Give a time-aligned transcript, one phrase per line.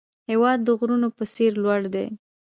[0.29, 2.07] هېواد د غرونو په څېر لوړ دی.